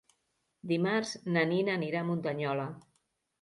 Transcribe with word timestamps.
Dimarts 0.71 1.11
na 1.35 1.43
Nina 1.51 1.75
anirà 1.81 2.01
a 2.01 2.09
Muntanyola. 2.09 2.67